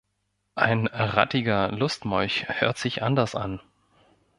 Ein 0.55 0.87
rattiger 0.87 1.71
Lustmolch 1.71 2.45
hört 2.49 2.79
sich 2.79 3.03
anders 3.03 3.35
an. 3.35 3.61